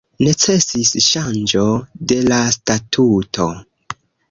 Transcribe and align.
Necesis 0.27 0.93
ŝanĝo 1.07 1.67
de 2.13 2.19
la 2.33 2.41
statuto. 2.57 3.49